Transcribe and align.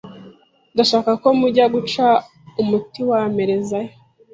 Ndashaka 0.73 1.11
ko 1.21 1.27
mujya 1.39 1.65
guca 1.75 2.07
umuti 2.61 3.01
wa 3.09 3.19
mperezayo. 3.33 3.93